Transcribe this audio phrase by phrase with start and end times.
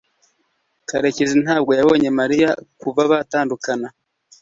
[0.89, 2.49] karekezi ntabwo yabonye mariya
[2.81, 3.87] kuva batandukana